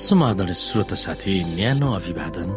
समाधान 0.00 0.52
श्रोत 0.56 0.92
साथी 0.96 1.32
न्यानो 1.54 1.88
अभिवादन। 1.92 2.50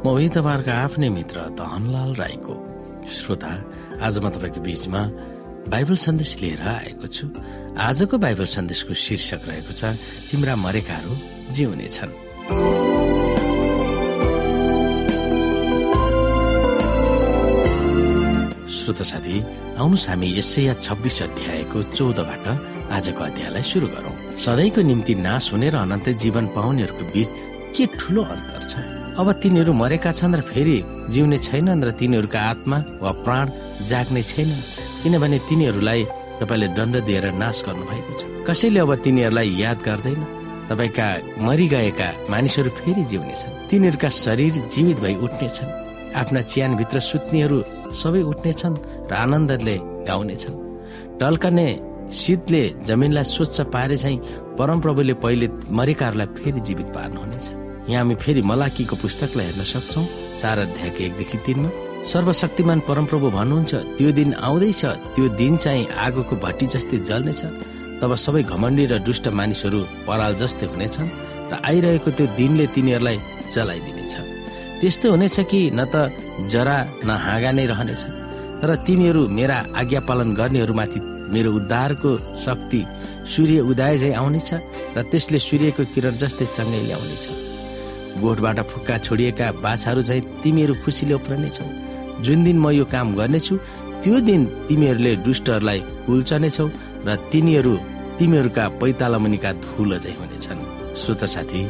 म 0.00 0.06
वही 0.08 0.28
तपाईँहरूको 0.32 0.72
आफ्नै 0.72 1.08
मित्र 1.12 1.36
दहनलाल 1.52 2.10
राईको। 2.16 2.54
श्रोता 3.04 3.52
आज 4.00 4.14
म 4.24 4.26
तपाईँको 4.32 4.60
बीचमा 4.64 5.00
बाइबल 5.68 5.96
सन्देश 6.00 6.32
लिएर 6.40 6.62
आएको 6.64 7.06
छु। 7.06 7.26
आजको 7.76 8.16
बाइबल 8.16 8.46
सन्देशको 8.48 8.92
शीर्षक 8.96 9.42
रहेको 9.44 9.72
छ 9.76 9.92
तिम्रा 10.32 10.54
मरेकाहरू 10.56 11.12
जिउनेछन्। 11.52 12.12
श्रोत 18.72 19.00
साथी 19.04 19.36
आउनुहोस् 19.76 20.08
हामी 20.08 20.28
यसै 20.38 20.62
छब्बिस 20.80 21.18
अध्यायको 21.28 21.78
चौधबाट 21.92 22.46
आजको 22.88 23.20
अध्यायलाई 23.28 23.62
सुरु 23.62 23.88
गरौं। 23.92 24.15
सधैँको 24.44 24.80
निम्ति 24.82 25.14
नाश 25.26 25.52
हुने 25.52 25.68
र 25.70 25.76
अनन्त 25.76 26.08
जीवन 26.22 26.46
पाउनेहरूको 26.56 27.04
बीच 27.12 27.28
के 27.76 27.84
ठुलो 27.98 28.22
अन्तर 28.22 28.62
छ? 28.70 28.72
अब 29.16 29.32
तिनीहरू 29.42 29.72
मरेका 29.72 30.12
छन् 30.12 30.36
र 30.36 30.40
फेरि 30.44 30.76
जिउने 31.10 31.38
छैनन् 31.40 31.84
र 31.84 31.90
तिनीहरूका 31.96 32.40
आत्मा 32.52 32.78
वा 33.02 33.12
प्राण 33.24 33.46
जाग्ने 33.88 34.22
छैन 34.22 34.50
किनभने 35.02 35.38
तिनीहरूलाई 35.48 36.04
तपाईँले 36.40 36.68
दण्ड 36.76 36.96
दिएर 37.08 37.26
नाश 37.32 37.62
गर्नु 37.66 37.84
भएको 37.90 38.12
छ। 38.12 38.22
कसैले 38.44 38.80
अब 38.84 38.94
तिनीहरूलाई 39.04 39.48
याद 39.56 39.78
गर्दैन? 39.88 40.20
तपाईँका 40.68 41.06
मरिगएका 41.40 42.08
मानिसहरू 42.30 42.70
फेरि 42.76 43.02
जिउनेछन् 43.10 43.58
तिनीहरूका 43.70 44.08
शरीर 44.20 44.54
जीवित 44.68 44.98
भई 45.00 45.14
उठ्नेछन् 45.26 45.74
आफ्ना 46.20 46.40
च्यानभित्र 46.52 46.98
सुत्नेहरू 47.00 47.58
सबै 48.02 48.22
उठ्नेछन् 48.32 48.76
र 49.10 49.12
आनन्दले 49.14 49.76
गाउनेछन् 50.08 50.60
टल्कने 51.20 51.68
शीतले 52.12 52.62
जमिनलाई 52.86 53.24
स्वच्छ 53.24 53.60
पारे 53.74 53.96
चाहिँ 53.96 54.18
परमप्रभुले 54.58 55.14
पहिले 55.24 55.48
मरेकाहरूलाई 55.70 56.26
फेरि 56.38 56.60
जीवित 56.60 56.86
पार्नुहुनेछ। 56.94 57.46
यहाँ 57.90 58.02
हामी 58.02 58.14
फेरि 58.14 58.42
मलाकीको 58.42 58.96
पुस्तकलाई 58.96 59.46
हेर्न 59.46 59.62
सक्छौ। 59.62 60.02
चार 60.40 60.58
अध्यायको 60.58 61.04
एकदेखि 61.04 61.38
तिनमा 61.46 61.70
सर्वशक्तिमान 62.06 62.80
परमप्रभु 62.88 63.30
भन्नुहुन्छ 63.30 63.74
त्यो 63.98 64.10
दिन 64.12 64.32
आउँदैछ 64.38 64.84
त्यो 65.14 65.28
दिन 65.40 65.56
चाहिँ 65.56 65.86
आगोको 66.06 66.36
भट्टी 66.36 66.66
जस्तै 66.74 66.98
जल्नेछ। 67.08 67.42
तब 68.00 68.14
सबै 68.14 68.42
घमण्डी 68.42 68.84
र 68.86 68.98
दुष्ट 69.02 69.28
मानिसहरू 69.34 69.80
पराल 70.06 70.34
जस्तै 70.36 70.66
हुनेछन् 70.66 71.10
र 71.50 71.52
आइरहेको 71.64 72.10
त्यो 72.10 72.26
दिनले 72.38 72.66
तिनीहरूलाई 72.74 73.18
जलाइदिनेछ। 73.54 74.14
त्यस्तो 74.80 75.06
हुनेछ 75.10 75.36
कि 75.50 75.60
न 75.74 75.80
त 75.90 76.12
जरा 76.52 76.76
न 77.06 77.10
हाँगा 77.10 77.50
नै 77.50 77.66
रहनेछ। 77.66 78.02
तर 78.60 78.70
तिमीहरू 78.86 79.22
मेरा 79.28 79.58
आज्ञा 79.76 80.00
पालन 80.08 80.34
गर्नेहरूमाथि 80.34 81.00
मेरो 81.32 81.50
उद्धारको 81.58 82.10
शक्ति 82.44 82.80
सूर्य 83.32 83.60
उदय 83.70 83.94
झै 83.98 84.12
आउनेछ 84.20 84.50
र 84.96 85.02
त्यसले 85.10 85.38
सूर्यको 85.48 85.82
किरण 85.94 86.14
जस्तै 86.22 86.46
चङ्गै 86.56 86.80
ल्याउनेछ। 86.86 87.24
गोठबाट 88.22 88.58
फुक्का 88.70 88.96
छोडिएका 89.06 89.46
बाछाहरू 89.64 90.02
झै 90.08 90.20
तिमीहरू 90.42 90.74
खुसीले 90.84 91.14
उफ्रनेछौ। 91.20 91.66
जुन 92.24 92.38
दिन 92.44 92.56
म 92.64 92.66
यो 92.78 92.84
काम 92.94 93.06
गर्नेछु 93.18 93.54
त्यो 94.02 94.16
दिन 94.28 94.42
तिमीहरूले 94.68 95.12
दुष्टहरूलाई 95.26 95.80
उल्चनेछौ 96.08 96.66
र 97.06 97.08
तिनीहरू 97.32 97.74
तिमीहरूका 98.18 98.64
पैताला 98.80 99.18
मुनिका 99.24 99.50
धुल 99.64 99.90
झै 99.98 100.12
हुनेछन्। 100.20 100.60
श्रोत 101.00 101.22
साथी 101.34 101.60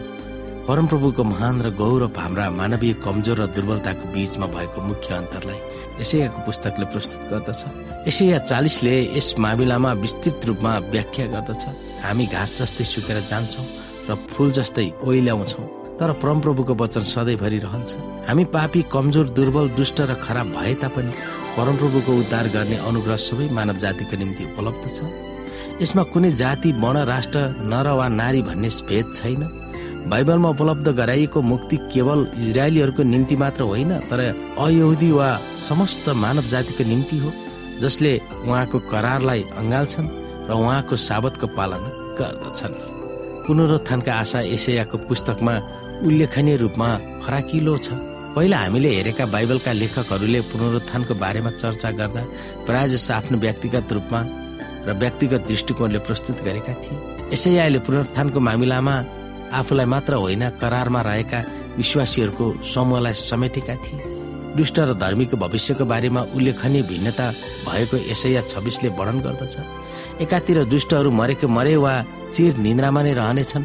परमप्रभुको 0.67 1.25
महान 1.25 1.61
र 1.62 1.70
गौरव 1.78 2.19
हाम्रा 2.19 2.48
मानवीय 2.50 2.92
कमजोर 2.98 3.39
र 3.39 3.47
दुर्बलताको 3.55 4.11
बीचमा 4.11 4.47
भएको 4.50 4.81
मुख्य 4.83 5.14
अन्तरलाई 5.14 5.59
यसैको 6.03 6.38
पुस्तकले 6.43 6.87
प्रस्तुत 6.91 7.22
गर्दछ। 7.31 7.60
यसैया 8.09 8.38
चालिसले 8.50 8.94
यस 9.15 9.28
मामिलामा 9.38 9.93
विस्तृत 10.03 10.47
रूपमा 10.47 10.72
व्याख्या 10.91 11.26
गर्दछ। 11.34 11.62
हामी 12.03 12.26
घाँस 12.26 12.59
जस्तै 12.59 12.84
सुकेर 12.84 13.19
जान्छौँ 13.31 13.66
र 14.10 14.15
फुल 14.34 14.50
जस्तै 14.59 14.87
ओइल्याउँछौँ। 15.06 15.66
तर 16.03 16.10
परमप्रभुको 16.19 16.75
वचन 16.75 17.03
सधैँभरि 17.15 17.59
रहन्छ। 17.62 17.91
हामी 18.26 18.44
पापी 18.50 18.82
कमजोर 18.91 19.26
दुर्बल 19.38 19.69
दुष्ट 19.78 20.00
र 20.03 20.19
खराब 20.19 20.47
भए 20.50 20.75
तापनि 20.82 21.12
परमप्रभुको 21.55 22.12
उद्धार 22.12 22.47
गर्ने 22.50 22.76
अनुग्रह 22.91 23.16
सबै 23.22 23.47
मानव 23.55 23.76
जातिको 23.78 24.16
निम्ति 24.19 24.43
उपलब्ध 24.50 24.84
छ। 24.91 24.99
यसमा 25.81 26.03
कुनै 26.10 26.31
जाति 26.34 26.72
वर्ण 26.82 27.05
राष्ट्र 27.06 27.38
नर 27.71 27.88
वा 27.94 28.06
नारी 28.10 28.43
भन्ने 28.43 28.69
भेद 28.82 29.06
छैन। 29.15 29.43
बाइबलमा 30.06 30.49
उपलब्ध 30.49 30.89
गराइएको 30.97 31.41
मुक्ति 31.43 31.77
केवल 31.93 32.21
इजरायलीहरूको 32.39 33.03
निम्ति 33.03 33.37
मात्र 33.37 33.62
होइन 33.62 33.93
तर 34.11 34.21
अयहुदी 34.59 35.11
वा 35.12 35.28
समस्त 35.59 36.09
मानव 36.15 36.47
जातिको 36.49 36.84
निम्ति 36.84 37.19
हो 37.19 37.33
जसले 37.81 38.12
उहाँको 38.47 38.78
करारलाई 38.93 39.43
अँगाल्छन् 39.59 40.09
र 40.49 40.53
उहाँको 40.55 40.97
साबतको 40.97 41.47
पालना 41.56 41.91
गर्दछन्। 42.19 42.75
पुनरुत्थानका 43.47 44.12
आशा 44.15 44.41
एसियाको 44.55 44.99
पुस्तकमा 45.09 45.55
उल्लेखनीय 46.06 46.56
रूपमा 46.56 46.88
फराकिलो 47.27 47.77
छ। 47.78 47.99
पहिला 48.37 48.59
हामीले 48.59 48.88
हेरेका 48.94 49.27
बाइबलका 49.27 49.73
लेखकहरूले 49.73 50.41
पुनरुत्थानको 50.53 51.15
बारेमा 51.19 51.50
चर्चा 51.59 51.91
गर्दा 51.99 52.23
प्राय 52.67 52.88
जसो 52.88 53.12
आफ्नो 53.15 53.38
व्यक्तिगत 53.38 53.93
रूपमा 53.93 54.21
र 54.87 54.94
व्यक्तिगत 55.03 55.43
दृष्टिकोणले 55.50 55.99
प्रस्तुत 56.06 56.38
गरेका 56.47 56.75
थिए। 56.78 56.97
यसैयाले 57.34 57.78
पुनरुत्थानको 57.83 58.38
मामिलामा 58.41 58.97
आफूलाई 59.52 59.86
मात्र 59.86 60.14
होइन 60.14 60.48
करारमा 60.60 61.00
रहेका 61.02 61.40
विश्वासीहरूको 61.76 62.44
समूहलाई 62.74 63.12
समेटेका 63.12 63.74
थिए। 63.74 64.00
दुष्ट 64.56 64.78
र 64.80 64.94
धर्मीको 64.94 65.36
भविष्यको 65.36 65.84
बारेमा 65.84 66.20
उल्लेखनीय 66.34 66.82
भिन्नता 66.82 67.26
भएको 67.66 67.96
यसैया 68.10 68.40
छब्बिसले 68.42 68.88
वर्णन 68.88 69.20
गर्दछ। 69.20 69.56
एकातिर 70.24 70.64
दुष्टहरू 70.64 71.10
मरेको 71.10 71.48
मरे 71.48 71.76
वा 71.76 71.92
चिर 72.34 72.56
निन्द्रामा 72.56 73.02
नै 73.02 73.12
रहनेछन्। 73.12 73.64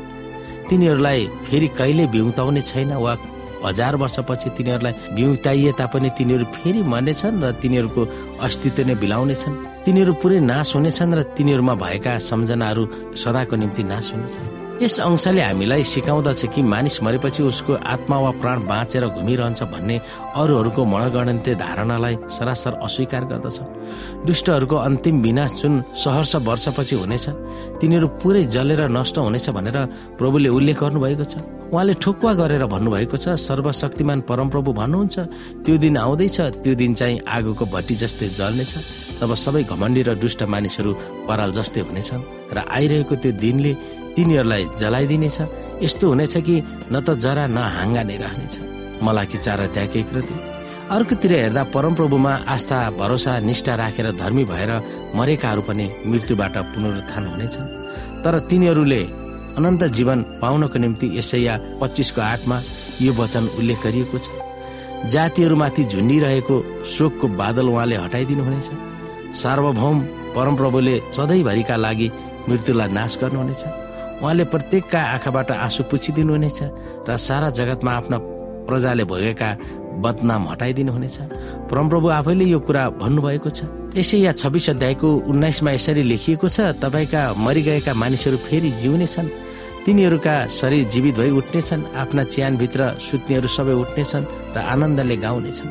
तिनीहरूलाई 0.70 1.28
फेरि 1.48 1.68
कहिले 1.80 2.06
बिउताउने 2.08 2.62
छैन 2.62 2.94
वा 2.94 3.18
हजार 3.66 3.96
वर्षपछि 3.96 4.50
तिनीहरूलाई 4.58 4.94
बिउताइए 5.16 5.72
तापनि 5.80 6.10
तिनीहरू 6.18 6.46
फेरि 6.46 6.82
मर्नेछन् 6.84 7.42
र 7.44 7.52
तिनीहरूको 7.62 8.02
अस्तित्व 8.42 8.88
नै 8.88 8.96
बिलाउनेछन्। 8.96 9.86
तिनीहरू 9.86 10.14
पुरै 10.20 10.40
नाश 10.42 10.76
हुनेछन् 10.76 11.16
र 11.16 11.22
तिनीहरूमा 11.38 11.74
भएका 11.76 12.18
सम्झनाहरू 12.20 12.84
सदाको 13.16 13.56
निम्ति 13.56 13.84
नाश 13.84 14.12
हुनेछन्। 14.14 14.61
यस 14.82 15.00
अंशले 15.00 15.42
हामीलाई 15.42 15.84
सिकाउँदछ 15.86 16.42
कि 16.54 16.62
मानिस 16.66 16.96
मरेपछि 17.04 17.44
उसको 17.44 17.74
आत्मा 17.86 18.18
वा 18.18 18.32
प्राण 18.42 18.66
बाँचेर 18.66 19.06
घुमिरहन्छ 19.14 19.62
भन्ने 19.70 19.98
अरूहरूको 20.42 20.82
मनगणन्ते 20.86 21.54
धारणालाई 21.56 22.16
सरासर 22.34 22.74
अस्वीकार 22.82 23.24
गर्दछ। 23.30 23.58
दुष्टहरूको 24.26 24.76
अन्तिम 24.76 25.22
विनाश 25.22 25.62
जुन 25.62 25.74
सहर्ष 25.94 26.36
वर्षपछि 26.42 26.96
हुनेछ 26.98 27.26
तिनीहरू 27.78 28.08
पुरै 28.26 28.44
जलेर 28.50 28.82
नष्ट 28.90 29.18
हुनेछ 29.22 29.50
भनेर 29.54 29.78
प्रभुले 30.18 30.50
उल्लेख 30.50 30.80
गर्नुभएको 30.82 31.26
छ। 31.30 31.46
उहाँले 31.70 31.94
ठोकुवा 32.02 32.34
गरेर 32.42 32.66
भन्नुभएको 32.66 33.18
छ 33.22 33.38
सर्वशक्तिमान 33.38 34.20
परमप्रभु 34.26 34.72
भन्नुहुन्छ 34.82 35.16
त्यो 35.62 35.78
दिन 35.78 35.98
आउँदैछ 35.98 36.38
त्यो 36.66 36.74
दिन 36.74 36.94
चाहिँ 36.98 37.22
आगोको 37.30 37.66
भट्टी 37.70 37.96
जस्तै 38.02 38.34
जल्नेछ। 38.34 38.74
तब 39.22 39.30
सबै 39.46 39.64
घमण्डी 39.70 40.02
र 40.10 40.18
दुष्ट 40.18 40.44
मानिसहरू 40.50 40.92
पराल 41.30 41.52
जस्तै 41.54 41.82
हुनेछन् 41.86 42.22
र 42.50 42.58
आइरहेको 42.66 43.16
त्यो 43.22 43.32
दिनले 43.38 43.74
तिनीहरूलाई 44.16 44.64
जलाइदिनेछ। 44.80 45.38
यस्तो 45.84 46.08
हुनेछ 46.10 46.38
कि 46.38 46.56
न 46.92 47.00
त 47.02 47.18
जरा 47.18 47.46
न 47.48 47.58
हाँगा 47.58 48.04
नै 48.04 48.18
रहनेछ। 48.18 48.54
मलाई 49.04 49.26
कि 49.26 49.38
चार 49.38 49.62
एक 49.62 50.10
रति 50.14 50.36
अर्कोतिर 50.92 51.32
हेर्दा 51.34 51.64
परमप्रभुमा 51.74 52.34
आस्था 52.54 52.78
भरोसा 53.00 53.40
निष्ठा 53.40 53.74
राखेर 53.76 54.12
धर्मी 54.14 54.44
भएर 54.46 54.72
मरेकाहरू 55.16 55.62
पनि 55.64 55.86
मृत्युबाट 56.06 56.58
पुनरुत्थान 56.74 57.24
हुनेछन् 57.28 57.72
तर 58.24 58.40
तिनीहरूले 58.50 59.02
अनन्त 59.58 59.84
जीवन 59.98 60.20
पाउनको 60.42 60.78
निम्ति 60.80 61.08
यसैया 61.18 61.58
पच्चिसको 61.82 62.22
आठमा 62.22 62.58
यो 63.02 63.12
वचन 63.14 63.44
उल्लेख 63.60 63.80
गरिएको 63.84 64.18
छ। 64.18 64.28
जातिहरूमाथि 65.10 65.84
झुन्डिरहेको 65.84 66.56
शोकको 66.94 67.28
बादल 67.40 67.68
उहाँले 67.70 67.96
हटाइदिनु 67.96 68.44
हुनेछ। 68.44 68.70
सार्वभौम 69.42 69.98
परमप्रभुले 70.36 70.96
सधैँभरिका 71.16 71.76
लागि 71.76 72.08
मृत्युलाई 72.50 72.90
नाश 72.92 73.18
गर्नुहुनेछ। 73.22 73.64
उहाँले 74.22 74.44
प्रत्येकका 74.54 75.00
आँखाबाट 75.18 75.52
आँसु 75.52 75.84
पुछिदिनुहुनेछ 75.90 76.60
र 77.10 77.18
सारा 77.18 77.50
जगतमा 77.50 77.92
आफ्ना 77.92 78.18
प्रजाले 78.70 79.04
भोगेका 79.04 79.50
बदनाम 79.98 80.44
हटाइदिनुहुनेछ। 80.50 81.18
परमप्रभु 81.70 82.08
आफैले 82.10 82.46
यो 82.46 82.60
कुरा 82.62 82.84
भन्नुभएको 83.02 83.50
छ। 83.50 83.60
यसै 83.98 84.18
या 84.18 84.32
छब्बिस 84.32 84.70
अध्यायको 84.70 85.08
उन्नाइसमा 85.28 85.72
यसरी 85.72 86.04
लेखिएको 86.06 86.48
छ 86.48 86.78
तपाईँका 86.80 87.22
मरिगएका 87.36 87.94
मानिसहरू 87.94 88.38
फेरि 88.38 88.72
जिउनेछन्। 88.82 89.30
तिनीहरूका 89.86 90.36
शरीर 90.48 90.88
जीवित 90.94 91.16
भई 91.18 91.30
उठ्नेछन् 91.42 91.90
आफ्ना 91.98 92.24
च्यानभित्र 92.24 92.82
सुत्नेहरू 93.02 93.50
सबै 93.50 93.74
उठ्नेछन् 93.84 94.30
र 94.56 94.58
आनन्दले 94.62 95.18
गाउनेछन्। 95.18 95.70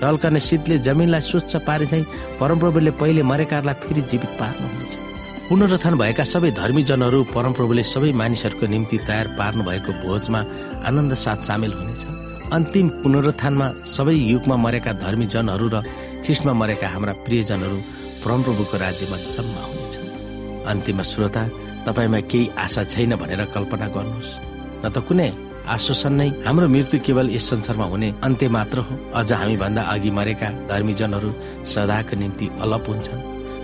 ढल्कने 0.00 0.40
शीतले 0.40 0.78
जमिनलाई 0.78 1.20
स्वच्छ 1.24 1.56
पारे 1.66 1.86
चाहिँ 1.86 2.06
परमप्रभुले 2.38 2.90
पहिले 3.00 3.22
मरेकाहरूलाई 3.24 3.80
फेरि 3.82 4.02
जीवित 4.12 4.32
पार्नुहुनेछ। 4.38 5.07
पुनरुत्थान 5.48 5.94
भएका 5.96 6.24
सबै 6.28 6.50
धर्मीजनहरू 6.52 7.18
परमप्रभुले 7.32 7.82
सबै 7.90 8.10
मानिसहरूको 8.20 8.66
निम्ति 8.68 8.96
तयार 9.08 9.26
पार्नु 9.38 9.62
भएको 9.64 9.92
भोजमा 10.04 10.40
आनन्द 10.88 11.12
साथ 11.24 11.40
सामेल 11.48 11.72
हुनेछ। 11.72 12.02
अन्तिम 12.52 12.86
पुनरुत्थानमा 13.02 13.66
सबै 13.88 14.16
युगमा 14.28 14.56
मरेका 14.64 14.92
धर्मीजनहरू 15.04 15.66
र 15.72 15.76
ख्रिस्टमा 16.24 16.52
मरेका 16.52 16.88
हाम्रा 16.92 17.12
प्रियजनहरू 17.24 17.78
परमप्रभुको 18.22 18.76
राज्यमा 18.84 19.16
जम्मा 19.34 19.62
हुनेछन् 19.70 20.08
अन्तिम 20.68 21.00
श्रोता 21.10 21.42
तपाईँमा 21.88 22.20
केही 22.28 22.52
आशा 22.64 22.82
छैन 22.92 23.16
भनेर 23.16 23.42
कल्पना 23.56 23.86
गर्नुहोस्। 23.96 24.30
न 24.84 24.86
त 24.92 24.96
कुनै 25.08 25.28
आश्वासन 25.64 26.12
नै 26.20 26.28
हाम्रो 26.44 26.68
मृत्यु 26.68 27.00
केवल 27.08 27.26
यस 27.32 27.44
संसारमा 27.50 27.86
हुने 27.88 28.08
अन्त्य 28.20 28.48
मात्र 28.52 28.78
हो। 28.84 28.94
अझ 29.16 29.32
हामी 29.32 29.56
भन्दा 29.64 29.82
अघि 29.96 30.10
मरेका 30.12 30.48
धर्मीजनहरू 30.70 31.30
सदाको 31.72 32.14
निम्ति 32.20 32.46
अलप 32.64 32.84
हुन्छन् 32.88 33.22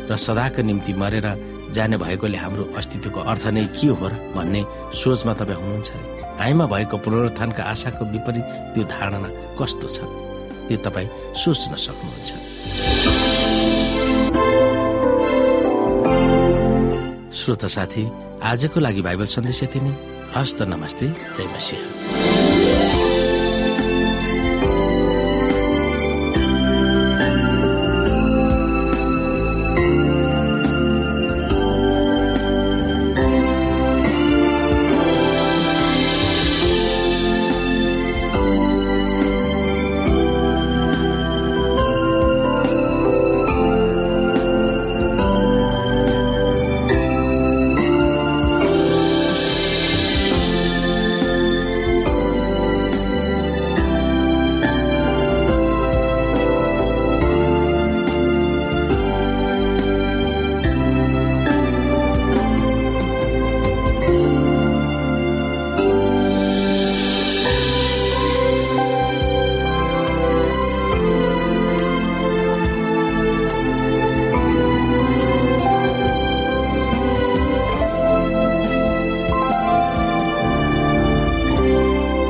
र 0.09 0.17
सदाको 0.27 0.61
निम्ति 0.69 0.93
मरेर 1.03 1.29
जाने 1.75 1.97
भएकोले 1.99 2.39
हाम्रो 2.39 2.65
अस्तित्वको 2.79 3.21
अर्थ 3.21 3.47
नै 3.51 3.65
के 3.75 3.87
हो 3.91 4.07
र 4.09 4.15
भन्ने 4.35 4.63
सोचमा 4.95 5.33
तपाईँ 5.35 5.59
हुनुहुन्छ 5.59 5.91
हामीमा 6.39 6.67
भएको 6.67 6.97
पुनरुत्थानका 6.99 7.63
आशाको 7.63 8.05
विपरीत 8.05 8.47
त्यो 8.75 8.85
धारणा 8.85 9.29
कस्तो 9.59 9.89
छ? 9.89 9.99
त्यो 10.67 10.79
तपाईँ 10.87 11.09
सोच्न 11.35 11.73
सक्नुहुन्छ। 11.85 12.31
श्रोता 17.35 17.69
साथी 17.69 18.05
आजको 18.43 18.79
लागि 18.81 19.03
बाइबल 19.03 19.27
सन्देश 19.27 19.63
यति 19.63 19.81
नै। 19.81 19.95
हस्त 20.37 20.63
नमस्ते। 20.63 21.07
जय 21.37 21.47
मसिंह। 21.55 23.04